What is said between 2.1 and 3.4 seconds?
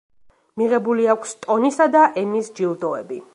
ემის ჯილდოები.